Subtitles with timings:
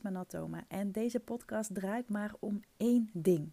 [0.00, 3.52] Mijn Manatoma en deze podcast draait maar om één ding.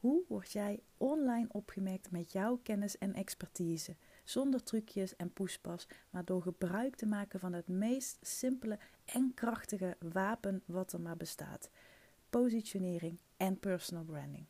[0.00, 3.96] Hoe word jij online opgemerkt met jouw kennis en expertise?
[4.24, 9.96] Zonder trucjes en poespas, maar door gebruik te maken van het meest simpele en krachtige
[10.12, 11.70] wapen wat er maar bestaat:
[12.30, 14.44] positionering en personal branding.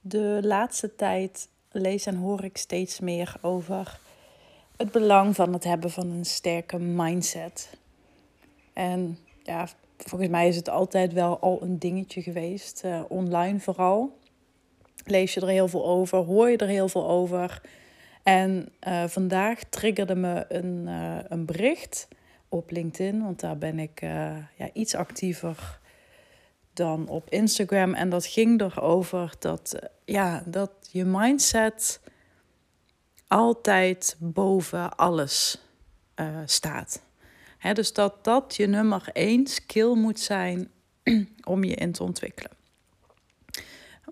[0.00, 4.00] De laatste tijd lees en hoor ik steeds meer over
[4.76, 7.76] het belang van het hebben van een sterke mindset.
[8.72, 9.68] En ja,
[10.08, 14.18] volgens mij is het altijd wel al een dingetje geweest, uh, online vooral.
[15.04, 17.60] Lees je er heel veel over, hoor je er heel veel over.
[18.22, 22.08] En uh, vandaag triggerde me een, uh, een bericht
[22.48, 24.00] op LinkedIn, want daar ben ik
[24.56, 25.80] ja, iets actiever
[26.72, 27.94] dan op Instagram.
[27.94, 32.00] En dat ging erover dat, ja, dat je mindset
[33.26, 35.62] altijd boven alles
[36.44, 37.02] staat
[37.72, 40.70] dus dat dat je nummer één skill moet zijn
[41.44, 42.50] om je in te ontwikkelen.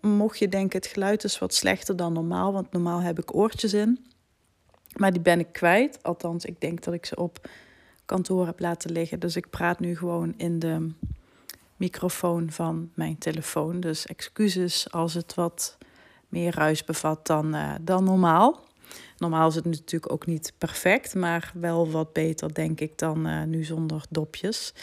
[0.00, 3.74] Mocht je denken, het geluid is wat slechter dan normaal, want normaal heb ik oortjes
[3.74, 4.06] in.
[4.96, 6.02] Maar die ben ik kwijt.
[6.02, 7.48] Althans, ik denk dat ik ze op
[8.04, 9.20] kantoor heb laten liggen.
[9.20, 10.92] Dus ik praat nu gewoon in de
[11.76, 13.80] microfoon van mijn telefoon.
[13.80, 15.78] Dus excuses als het wat
[16.28, 18.68] meer ruis bevat dan, uh, dan normaal.
[19.20, 23.42] Normaal is het natuurlijk ook niet perfect, maar wel wat beter, denk ik, dan uh,
[23.42, 24.74] nu zonder dopjes.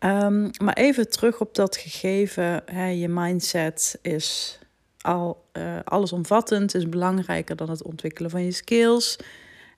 [0.00, 2.62] Um, maar even terug op dat gegeven.
[2.64, 4.58] Hè, je mindset is
[5.00, 9.18] al uh, allesomvattend, is belangrijker dan het ontwikkelen van je skills.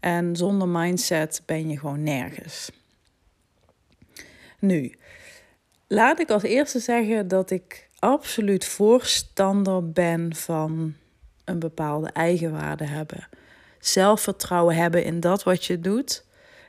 [0.00, 2.70] En zonder mindset ben je gewoon nergens.
[4.58, 4.94] Nu,
[5.86, 10.94] laat ik als eerste zeggen dat ik absoluut voorstander ben van
[11.44, 13.28] een bepaalde eigenwaarde hebben
[13.80, 16.24] zelfvertrouwen hebben in dat wat je doet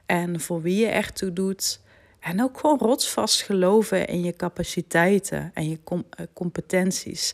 [0.06, 1.80] en voor wie je echt doet.
[2.20, 7.34] En ook gewoon rotsvast geloven in je capaciteiten en je eh, competenties.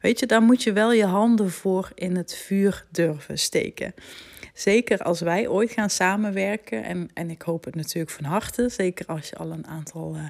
[0.00, 3.94] Weet je, daar moet je wel je handen voor in het vuur durven steken.
[4.54, 9.06] Zeker als wij ooit gaan samenwerken, en, en ik hoop het natuurlijk van harte, zeker
[9.06, 10.24] als je al een aantal uh,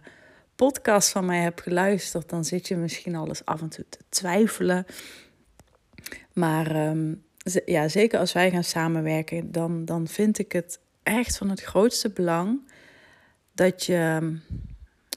[0.57, 3.99] podcasts van mij hebt geluisterd, dan zit je misschien al eens af en toe te
[4.09, 4.87] twijfelen.
[6.33, 7.23] Maar um,
[7.65, 12.11] ja, zeker als wij gaan samenwerken, dan, dan vind ik het echt van het grootste
[12.11, 12.61] belang
[13.53, 14.33] dat je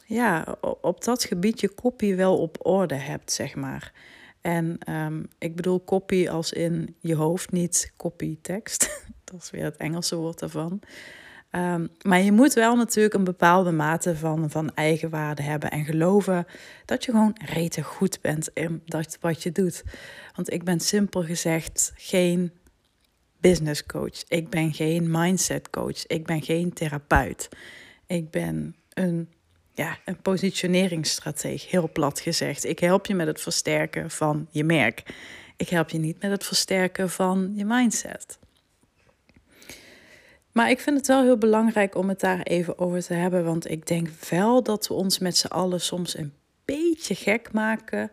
[0.05, 3.93] ja, op dat gebied je kopie wel op orde hebt, zeg maar.
[4.41, 9.03] En um, ik bedoel kopie als in je hoofd, niet copy tekst.
[9.23, 10.79] dat is weer het Engelse woord daarvan.
[11.55, 16.47] Um, maar je moet wel natuurlijk een bepaalde mate van, van eigenwaarde hebben en geloven
[16.85, 19.83] dat je gewoon rete goed bent in dat wat je doet.
[20.35, 22.51] Want ik ben simpel gezegd geen
[23.39, 24.23] business coach.
[24.27, 26.05] Ik ben geen mindset coach.
[26.05, 27.49] Ik ben geen therapeut.
[28.07, 29.29] Ik ben een,
[29.73, 32.65] ja, een positioneringsstrateeg, heel plat gezegd.
[32.65, 35.03] Ik help je met het versterken van je merk.
[35.57, 38.39] Ik help je niet met het versterken van je mindset.
[40.55, 43.43] Maar ik vind het wel heel belangrijk om het daar even over te hebben.
[43.45, 46.33] Want ik denk wel dat we ons met z'n allen soms een
[46.65, 48.11] beetje gek maken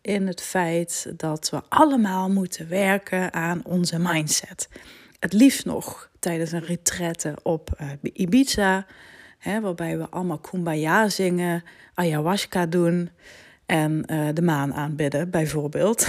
[0.00, 4.68] in het feit dat we allemaal moeten werken aan onze mindset.
[5.18, 8.86] Het liefst nog tijdens een retraite op uh, Ibiza,
[9.38, 13.10] hè, waarbij we allemaal kumbaya zingen, ayahuasca doen
[13.66, 16.06] en uh, de maan aanbidden, bijvoorbeeld.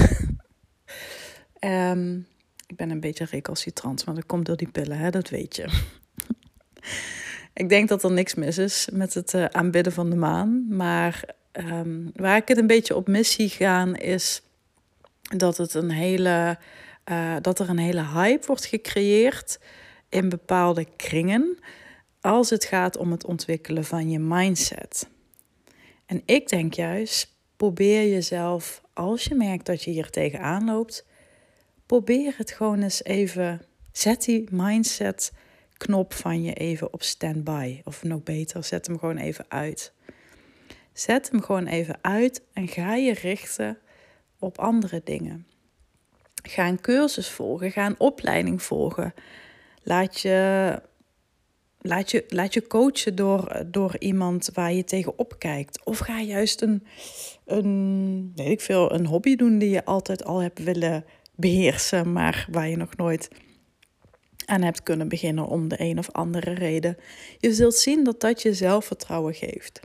[1.59, 2.27] um,
[2.67, 5.09] ik ben een beetje recalcitrant, maar dat komt door die pillen, hè?
[5.09, 5.83] dat weet je.
[7.53, 10.65] ik denk dat er niks mis is met het uh, aanbidden van de maan.
[10.69, 14.41] Maar um, waar ik het een beetje op mis zie gaan, is
[15.21, 16.57] dat, het een hele,
[17.11, 19.59] uh, dat er een hele hype wordt gecreëerd
[20.09, 21.57] in bepaalde kringen.
[22.21, 25.07] Als het gaat om het ontwikkelen van je mindset.
[26.05, 31.05] En ik denk juist, probeer jezelf, als je merkt dat je hier tegenaan loopt,
[31.85, 33.61] probeer het gewoon eens even.
[33.91, 35.31] Zet die mindset
[35.77, 37.81] knop van je even op standby.
[37.83, 39.93] Of nog beter, zet hem gewoon even uit.
[40.93, 43.77] Zet hem gewoon even uit en ga je richten
[44.39, 45.47] op andere dingen.
[46.43, 49.13] Ga een cursus volgen, ga een opleiding volgen.
[49.83, 50.81] Laat je,
[51.81, 55.83] laat je, laat je coachen door, door iemand waar je tegenop kijkt.
[55.83, 56.85] Of ga juist een,
[57.45, 61.05] een, weet ik veel, een hobby doen die je altijd al hebt willen
[61.35, 63.29] beheersen, maar waar je nog nooit
[64.45, 66.97] aan hebt kunnen beginnen om de een of andere reden.
[67.39, 69.79] Je zult zien dat dat je zelfvertrouwen geeft.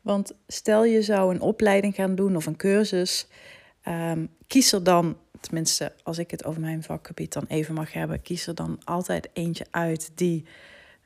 [0.00, 3.26] Want stel je zou een opleiding gaan doen of een cursus,
[3.88, 8.22] um, kies er dan, tenminste als ik het over mijn vakgebied dan even mag hebben,
[8.22, 10.44] kies er dan altijd eentje uit die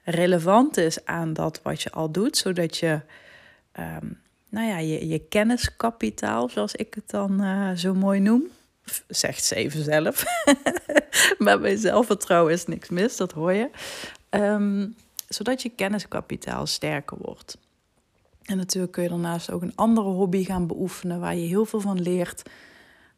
[0.04, 3.00] relevant is aan dat wat je al doet, zodat je
[3.72, 4.06] ehm,
[4.50, 8.46] nou ja, je, je kenniskapitaal, zoals ik het dan uh, zo mooi noem.
[9.08, 10.24] Zegt ze even zelf.
[11.38, 13.70] maar bij zelfvertrouwen is niks mis, dat hoor je.
[14.30, 14.94] Um,
[15.28, 17.58] zodat je kenniskapitaal sterker wordt.
[18.42, 21.80] En natuurlijk kun je daarnaast ook een andere hobby gaan beoefenen waar je heel veel
[21.80, 22.42] van leert.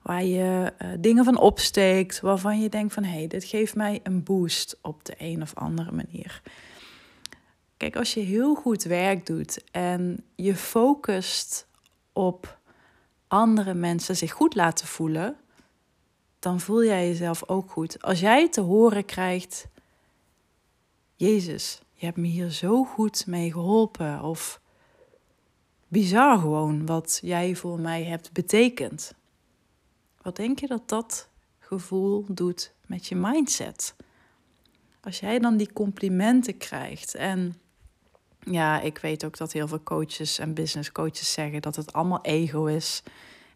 [0.03, 4.01] Waar je uh, dingen van opsteekt, waarvan je denkt van hé, hey, dit geeft mij
[4.03, 6.43] een boost op de een of andere manier.
[7.77, 11.67] Kijk, als je heel goed werk doet en je focust
[12.13, 12.59] op
[13.29, 15.37] andere mensen zich goed laten voelen,
[16.39, 18.03] dan voel jij jezelf ook goed.
[18.03, 19.69] Als jij te horen krijgt,
[21.15, 24.23] Jezus, je hebt me hier zo goed mee geholpen.
[24.23, 24.61] Of
[25.89, 29.15] bizar gewoon wat jij voor mij hebt betekend.
[30.23, 33.95] Wat denk je dat dat gevoel doet met je mindset?
[35.01, 37.61] Als jij dan die complimenten krijgt en
[38.41, 42.23] ja, ik weet ook dat heel veel coaches en business coaches zeggen dat het allemaal
[42.23, 43.03] ego is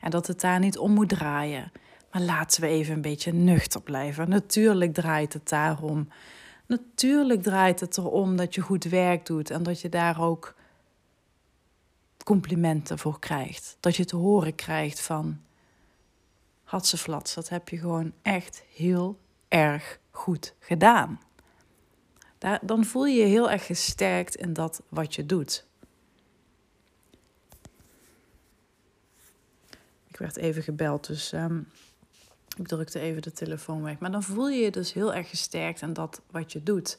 [0.01, 1.73] en dat het daar niet om moet draaien.
[2.13, 4.29] Maar laten we even een beetje nuchter blijven.
[4.29, 6.09] Natuurlijk draait het daarom.
[6.67, 10.55] Natuurlijk draait het erom dat je goed werk doet en dat je daar ook
[12.25, 13.77] complimenten voor krijgt.
[13.81, 15.41] Dat je te horen krijgt van
[16.63, 19.19] Hatseflats, dat heb je gewoon echt heel
[19.49, 21.21] erg goed gedaan.
[22.39, 25.67] Daar, dan voel je je heel erg gesterkt in dat wat je doet.
[30.07, 31.69] Ik werd even gebeld, dus um,
[32.57, 33.99] ik drukte even de telefoon weg.
[33.99, 36.99] Maar dan voel je je dus heel erg gesterkt in dat wat je doet.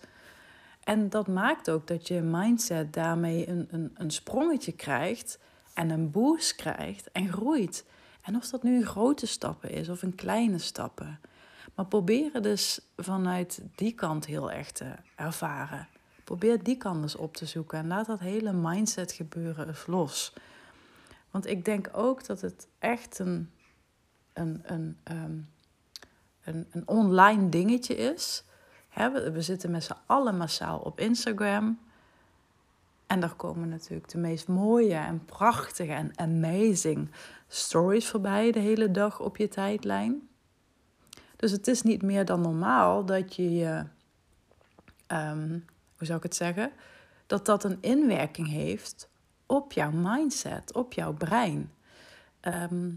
[0.83, 5.39] En dat maakt ook dat je mindset daarmee een, een, een sprongetje krijgt
[5.73, 7.85] en een boost krijgt en groeit.
[8.21, 11.19] En of dat nu grote stappen is of een kleine stappen.
[11.75, 15.87] Maar probeer dus vanuit die kant heel erg te ervaren.
[16.23, 20.33] Probeer die kant eens op te zoeken en laat dat hele mindset gebeuren los.
[21.31, 23.49] Want ik denk ook dat het echt een,
[24.33, 25.37] een, een, ehm,
[26.43, 28.43] een, een online dingetje is.
[28.95, 31.79] we, we zitten met z'n allen massaal op Instagram.
[33.07, 37.11] En daar komen natuurlijk de meest mooie en prachtige en amazing
[37.47, 40.27] stories voorbij de hele dag op je tijdlijn.
[41.35, 43.83] Dus het is niet meer dan normaal dat je je,
[45.07, 45.65] um,
[45.97, 46.71] hoe zou ik het zeggen,
[47.25, 49.09] dat dat een inwerking heeft
[49.45, 51.71] op jouw mindset, op jouw brein.
[52.39, 52.89] Ehm,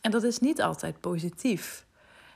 [0.00, 1.86] en dat is niet altijd positief.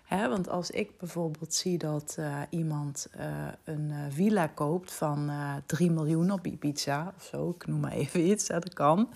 [0.04, 0.28] Hè?
[0.28, 5.30] Want als ik bijvoorbeeld zie dat uh, iemand uh, een uh, villa koopt van
[5.66, 9.08] 3 miljoen op Ibiza of zo, ik noem maar even iets, hè, dat kan.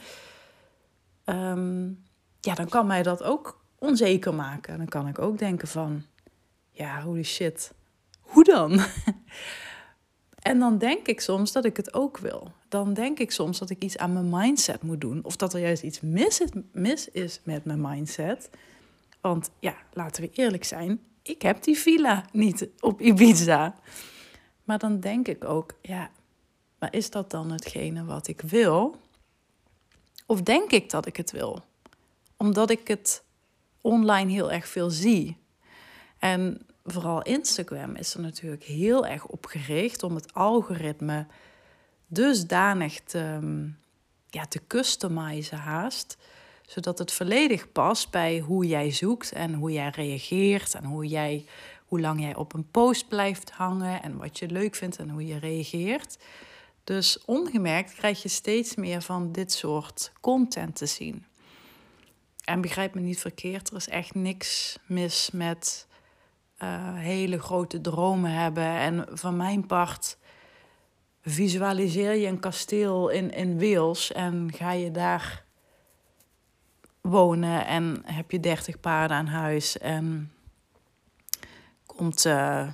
[1.25, 2.03] Um,
[2.41, 4.77] ja, dan kan mij dat ook onzeker maken.
[4.77, 6.03] Dan kan ik ook denken van,
[6.71, 7.73] ja, holy shit,
[8.21, 8.71] hoe dan?
[10.49, 12.53] en dan denk ik soms dat ik het ook wil.
[12.69, 15.25] Dan denk ik soms dat ik iets aan mijn mindset moet doen.
[15.25, 18.51] Of dat er juist iets mis is, mis is met mijn mindset.
[19.21, 23.75] Want ja, laten we eerlijk zijn, ik heb die villa niet op Ibiza.
[24.65, 26.11] Maar dan denk ik ook, ja,
[26.79, 28.97] maar is dat dan hetgene wat ik wil?
[30.27, 31.65] Of denk ik dat ik het wil?
[32.37, 33.23] Omdat ik het
[33.81, 35.37] online heel erg veel zie.
[36.19, 41.27] En vooral Instagram is er natuurlijk heel erg op gericht om het algoritme
[42.07, 43.39] dusdanig te,
[44.31, 46.17] ja, te customizen haast.
[46.67, 51.47] Zodat het volledig past bij hoe jij zoekt en hoe jij reageert en hoe, jij,
[51.87, 55.27] hoe lang jij op een post blijft hangen en wat je leuk vindt en hoe
[55.27, 56.19] je reageert.
[56.85, 61.27] Dus ongemerkt krijg je steeds meer van dit soort content te zien.
[62.45, 65.88] En begrijp me niet verkeerd, er is echt niks mis met
[66.63, 68.65] uh, hele grote dromen hebben.
[68.65, 70.19] En van mijn part
[71.23, 75.45] visualiseer je een kasteel in, in Wales en ga je daar
[77.01, 80.33] wonen en heb je 30 paarden aan huis en
[81.87, 82.69] komt, uh,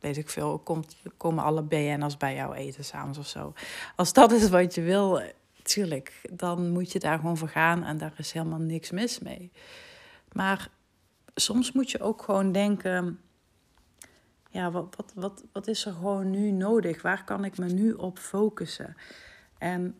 [0.00, 3.52] weet ik veel, komt, komen alle BN'ers bij jou eten s'avonds of zo.
[3.96, 5.22] Als dat is wat je wil,
[5.62, 9.50] tuurlijk, dan moet je daar gewoon voor gaan en daar is helemaal niks mis mee.
[10.32, 10.68] Maar
[11.34, 13.20] soms moet je ook gewoon denken,
[14.50, 17.02] ja, wat, wat, wat, wat is er gewoon nu nodig?
[17.02, 18.96] Waar kan ik me nu op focussen?
[19.58, 19.96] En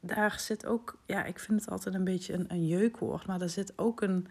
[0.00, 3.48] daar zit ook, ja, ik vind het altijd een beetje een, een jeukwoord, maar er
[3.48, 4.26] zit ook een,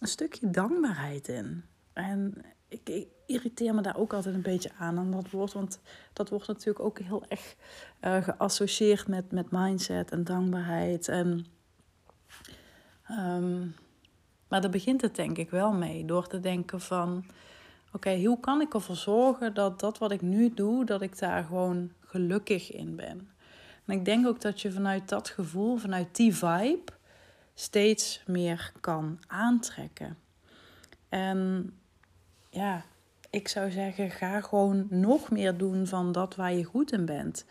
[0.00, 1.64] een stukje dankbaarheid in.
[1.92, 2.34] En
[2.68, 5.80] ik, irriteer me daar ook altijd een beetje aan aan dat woord, want
[6.12, 7.54] dat wordt natuurlijk ook heel erg
[8.00, 11.08] uh, geassocieerd met, met mindset en dankbaarheid.
[11.08, 11.46] En,
[13.10, 13.74] um,
[14.54, 17.24] maar daar begint het denk ik wel mee, door te denken van,
[17.92, 21.44] oké, hoe kan ik ervoor zorgen dat dat wat ik nu doe, dat ik daar
[21.44, 23.28] gewoon gelukkig in ben?
[23.84, 26.92] En ik denk ook dat je vanuit dat gevoel, vanuit die vibe,
[27.54, 30.18] steeds meer kan aantrekken.
[31.08, 31.70] En
[32.50, 32.84] ja,
[33.30, 37.44] ik zou zeggen, ga gewoon nog meer doen van dat waar je goed in bent.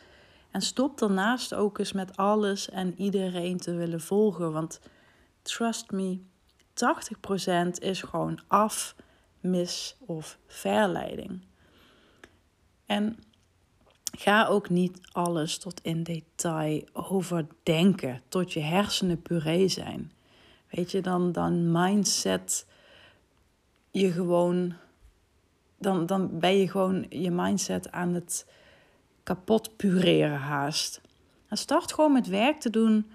[0.51, 4.51] En stop daarnaast ook eens met alles en iedereen te willen volgen.
[4.51, 4.79] Want
[5.41, 6.19] trust me,
[6.73, 8.95] 80% is gewoon af,
[9.39, 11.41] mis of verleiding.
[12.85, 13.17] En
[14.17, 20.11] ga ook niet alles tot in detail overdenken, tot je hersenen puree zijn.
[20.69, 22.65] Weet je, dan, dan mindset
[23.91, 24.73] je gewoon,
[25.77, 28.47] dan, dan ben je gewoon je mindset aan het
[29.23, 31.01] kapot pureren haast.
[31.47, 33.11] En start gewoon met werk te doen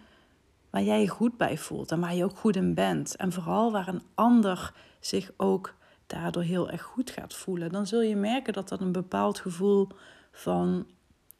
[0.70, 3.16] waar jij je goed bij voelt en waar je ook goed in bent.
[3.16, 5.74] En vooral waar een ander zich ook
[6.06, 7.72] daardoor heel erg goed gaat voelen.
[7.72, 9.88] Dan zul je merken dat dat een bepaald gevoel
[10.32, 10.86] van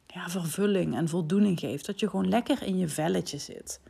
[0.06, 1.87] ja, vervulling en voldoening geeft.
[1.87, 3.80] Dat je gewoon lekker in je velletje zit.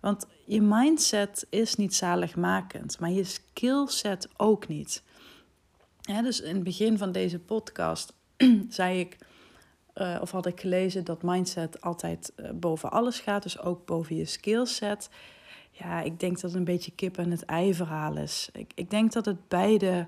[0.00, 5.02] Want je mindset is niet zaligmakend, maar je skillset ook niet.
[6.00, 8.12] Dus in het begin van deze podcast
[8.68, 9.18] zei ik
[9.94, 14.16] uh, of had ik gelezen dat mindset altijd uh, boven alles gaat, dus ook boven
[14.16, 15.10] je skillset.
[15.70, 18.48] Ja, ik denk dat het een beetje kip en het ei verhaal is.
[18.52, 20.06] Ik, ik denk dat het beide,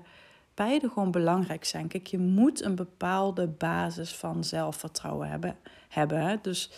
[0.53, 1.87] beide gewoon belangrijk zijn.
[1.87, 5.57] Kijk, je moet een bepaalde basis van zelfvertrouwen hebben.
[5.89, 6.71] hebben Dus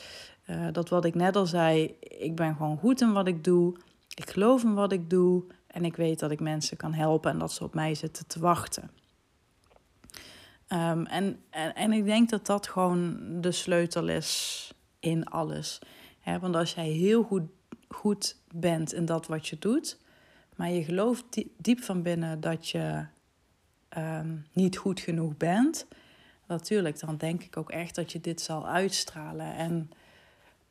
[0.50, 3.76] uh, dat wat ik net al zei, ik ben gewoon goed in wat ik doe.
[4.16, 5.44] Ik geloof in wat ik doe.
[5.68, 8.40] En ik weet dat ik mensen kan helpen en dat ze op mij zitten te
[8.40, 8.90] wachten.
[10.70, 15.80] Um, en, en, ik denk dat dat gewoon de sleutel is in alles.
[16.20, 17.44] He, want als jij heel goed,
[17.88, 20.00] goed bent in dat wat je doet,
[20.56, 23.06] maar je gelooft diep van binnen dat je
[23.98, 25.88] um, niet goed genoeg bent,
[26.48, 29.56] natuurlijk, dan denk ik ook echt dat je dit zal uitstralen.
[29.56, 29.90] En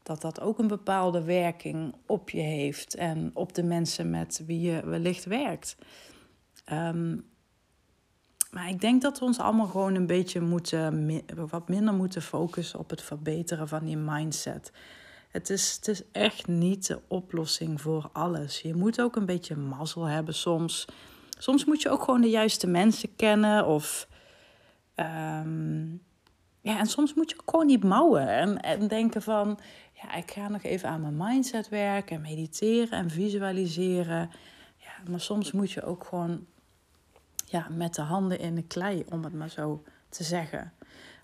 [0.03, 4.61] dat dat ook een bepaalde werking op je heeft en op de mensen met wie
[4.61, 5.77] je wellicht werkt.
[6.73, 7.33] Um,
[8.55, 11.11] maar ik denk dat we ons allemaal gewoon een beetje moeten,
[11.49, 14.73] wat minder moeten focussen op het verbeteren van je mindset.
[15.29, 18.61] Het is, het is echt niet de oplossing voor alles.
[18.61, 20.85] Je moet ook een beetje mazzel hebben soms.
[21.39, 23.67] Soms moet je ook gewoon de juiste mensen kennen.
[23.67, 24.09] Of,
[24.97, 26.03] um,
[26.61, 28.29] ja, en soms moet je ook gewoon niet mouwen.
[28.29, 29.59] En, en denken van,
[29.93, 32.17] ja, ik ga nog even aan mijn mindset werken.
[32.17, 34.31] En mediteren en visualiseren.
[34.77, 36.47] Ja, maar soms moet je ook gewoon
[37.55, 40.73] ja, met de handen in de klei, om het maar zo te zeggen.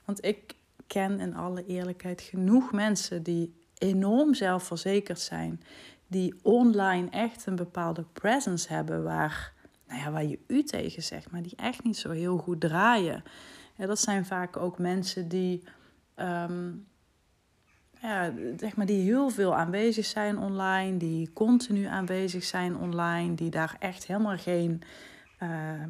[0.04, 0.54] Want ik
[0.86, 5.62] ken in alle eerlijkheid genoeg mensen die enorm zelfverzekerd zijn,
[6.06, 9.52] die online echt een bepaalde presence hebben waar,
[9.88, 13.22] nou ja, waar je u tegen zegt, maar die echt niet zo heel goed draaien.
[13.76, 15.62] Ja, dat zijn vaak ook mensen die,
[16.16, 16.86] um,
[18.00, 23.50] ja, zeg maar, die heel veel aanwezig zijn online, die continu aanwezig zijn online, die
[23.50, 24.82] daar echt helemaal geen.
[25.42, 25.82] Uh,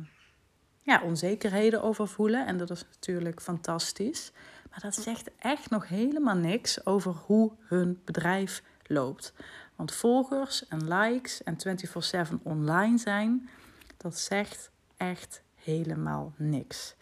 [0.82, 2.46] ja, onzekerheden over voelen.
[2.46, 4.32] En dat is natuurlijk fantastisch.
[4.70, 9.32] Maar dat zegt echt nog helemaal niks over hoe hun bedrijf loopt.
[9.76, 13.48] Want volgers en likes en 24/7 online zijn,
[13.96, 16.94] dat zegt echt helemaal niks.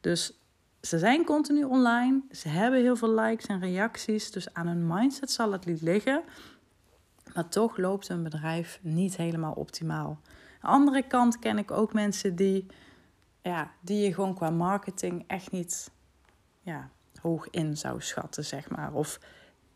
[0.00, 0.38] Dus
[0.80, 5.30] ze zijn continu online, ze hebben heel veel likes en reacties, dus aan hun mindset
[5.30, 6.22] zal het niet liggen.
[7.34, 10.18] Maar toch loopt hun bedrijf niet helemaal optimaal.
[10.60, 12.66] Aan de andere kant ken ik ook mensen die
[13.42, 15.90] ja, die je gewoon qua marketing echt niet
[16.60, 18.92] ja, hoog in zou schatten, zeg maar.
[18.92, 19.20] Of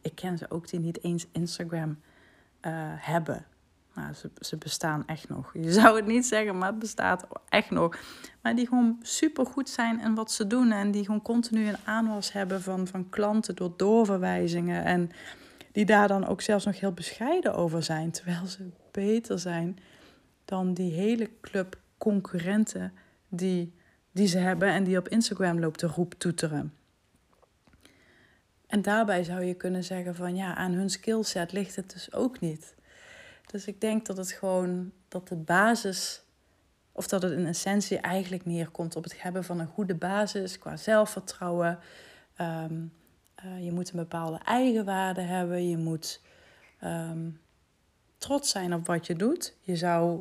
[0.00, 3.46] ik ken ze ook die niet eens Instagram uh, hebben.
[3.94, 5.52] Nou, ze, ze bestaan echt nog.
[5.52, 7.98] Je zou het niet zeggen, maar het bestaat echt nog.
[8.42, 10.72] Maar die gewoon super goed zijn in wat ze doen.
[10.72, 14.84] En die gewoon continu een aanwas hebben van, van klanten door doorverwijzingen.
[14.84, 15.10] En
[15.72, 18.10] die daar dan ook zelfs nog heel bescheiden over zijn.
[18.10, 19.78] Terwijl ze beter zijn
[20.44, 22.92] dan die hele club concurrenten
[23.28, 23.74] die,
[24.12, 26.74] die ze hebben en die op Instagram loopt te roep toeteren.
[28.66, 32.40] En daarbij zou je kunnen zeggen van ja, aan hun skillset ligt het dus ook
[32.40, 32.74] niet.
[33.46, 36.22] Dus ik denk dat het gewoon, dat de basis,
[36.92, 40.76] of dat het in essentie eigenlijk neerkomt op het hebben van een goede basis qua
[40.76, 41.78] zelfvertrouwen.
[42.36, 42.74] Ehm,
[43.34, 45.68] eh, je moet een bepaalde eigenwaarde hebben.
[45.68, 46.20] Je moet
[46.80, 47.30] ehm,
[48.18, 49.54] trots zijn op wat je doet.
[49.60, 50.20] Je zou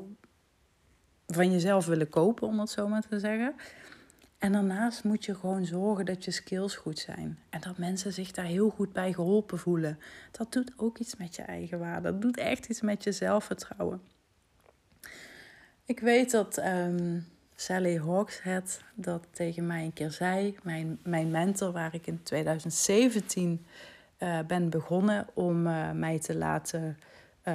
[1.27, 3.55] van jezelf willen kopen, om het zo maar te zeggen.
[4.37, 7.39] En daarnaast moet je gewoon zorgen dat je skills goed zijn.
[7.49, 9.99] En dat mensen zich daar heel goed bij geholpen voelen.
[10.31, 12.11] Dat doet ook iets met je eigen waarde.
[12.11, 14.01] Dat doet echt iets met je zelfvertrouwen.
[15.85, 20.55] Ik weet dat um, Sally Hawkshead dat tegen mij een keer zei.
[20.63, 23.65] Mijn, mijn mentor, waar ik in 2017
[24.19, 25.61] uh, ben begonnen om
[25.99, 26.97] mij te laten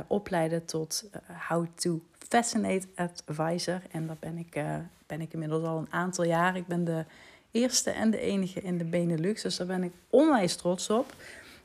[0.06, 1.10] opleiden tot
[1.48, 3.82] How to Fascinate Advisor.
[3.90, 4.62] En dat ben ik,
[5.06, 6.56] ben ik inmiddels al een aantal jaar.
[6.56, 7.04] Ik ben de
[7.50, 11.14] eerste en de enige in de Benelux, dus daar ben ik onwijs trots op.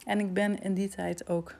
[0.06, 1.56] En ik ben in die tijd ook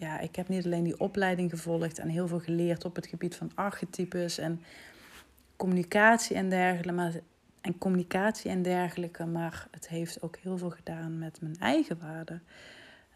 [0.00, 3.36] ja, ik heb niet alleen die opleiding gevolgd en heel veel geleerd op het gebied
[3.36, 4.62] van archetypes en
[5.56, 6.92] communicatie en dergelijke.
[6.92, 7.12] Maar,
[7.60, 12.40] en communicatie en dergelijke, maar het heeft ook heel veel gedaan met mijn eigen waarde.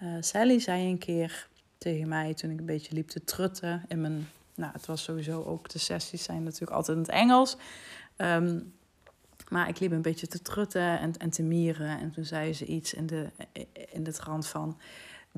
[0.02, 1.48] Uh, Sally zei een keer
[1.84, 4.28] tegen mij toen ik een beetje liep te trutten in mijn.
[4.54, 7.56] Nou, het was sowieso ook de sessies zijn natuurlijk altijd in het Engels.
[8.16, 8.60] Ehm,
[9.48, 11.98] maar ik liep een beetje te trutten en, en te mieren.
[11.98, 13.30] En toen zei ze iets in de,
[13.92, 14.78] in de trant van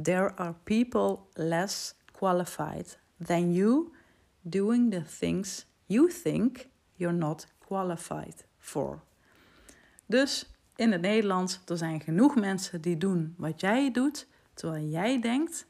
[0.02, 3.92] there are people less qualified than you
[4.40, 9.02] doing the things you think you're not qualified for.
[10.06, 15.20] Dus in het Nederlands, er zijn genoeg mensen die doen wat jij doet, terwijl jij
[15.20, 15.66] denkt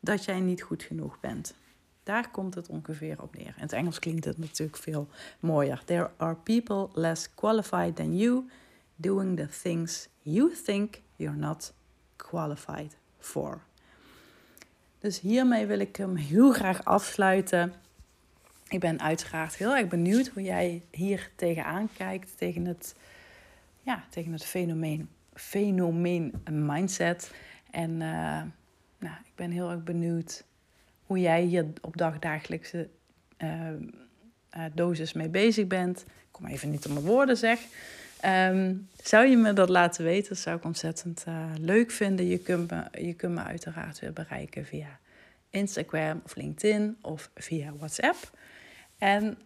[0.00, 1.54] dat jij niet goed genoeg bent.
[2.02, 3.46] Daar komt het ongeveer op neer.
[3.46, 5.08] In het Engels klinkt het natuurlijk veel
[5.40, 5.82] mooier.
[5.84, 8.48] There are people less qualified than you
[8.96, 11.72] doing the things you think you're not
[12.16, 13.60] qualified voor.
[14.98, 17.72] Dus hiermee wil ik hem heel graag afsluiten.
[18.68, 22.94] Ik ben uiteraard heel erg benieuwd hoe jij hier tegenaan kijkt, tegen het,
[23.82, 27.34] ja, tegen het fenomeen, fenomeen mindset.
[27.70, 28.42] En uh,
[28.98, 30.44] nou, ik ben heel erg benieuwd
[31.02, 32.88] hoe jij hier op dagdagelijkse
[33.38, 36.00] uh, dosis mee bezig bent.
[36.00, 37.60] Ik kom even niet op mijn woorden zeg.
[38.20, 40.28] Ehm, zou je me dat laten weten?
[40.28, 42.26] Dat zou ik ontzettend uh, leuk vinden.
[42.26, 44.98] Je kunt, me, je kunt me uiteraard weer bereiken via
[45.50, 48.38] Instagram of LinkedIn of via WhatsApp.
[48.98, 49.38] En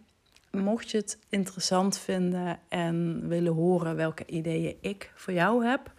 [0.51, 5.91] mocht je het interessant vinden en willen horen welke ideeën ik voor jou heb,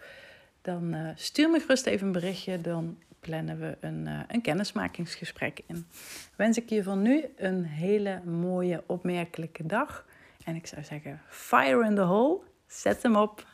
[0.61, 2.61] dan uh, stuur me gerust even een berichtje.
[2.61, 5.87] Dan plannen we een, uh, een kennismakingsgesprek in.
[6.35, 10.05] Wens ik je van nu een hele mooie, opmerkelijke dag.
[10.43, 12.39] En ik zou zeggen, fire in the hole.
[12.67, 13.47] Zet hem op.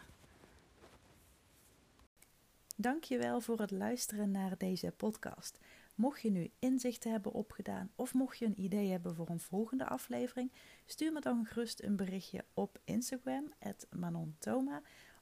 [2.75, 5.60] Dankjewel voor het luisteren naar deze podcast.
[5.95, 9.86] Mocht je nu inzichten hebben opgedaan of mocht je een idee hebben voor een volgende
[9.88, 10.51] aflevering,
[10.86, 13.53] stuur me dan gerust een berichtje op Instagram,
[13.89, 14.81] @manontoma,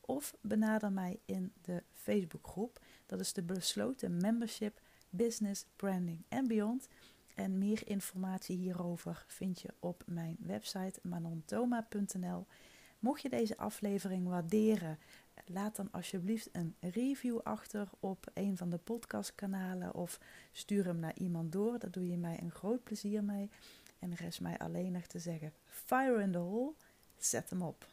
[0.09, 2.79] of benader mij in de Facebookgroep.
[3.05, 6.87] Dat is de besloten membership Business, Branding en Beyond.
[7.35, 12.45] En meer informatie hierover vind je op mijn website manontoma.nl.
[12.99, 14.99] Mocht je deze aflevering waarderen,
[15.45, 20.19] laat dan alsjeblieft een review achter op een van de podcastkanalen of
[20.51, 21.79] stuur hem naar iemand door.
[21.79, 23.49] Daar doe je mij een groot plezier mee.
[23.99, 26.73] En rest mij alleen nog te zeggen: Fire in the hole,
[27.17, 27.87] zet hem op.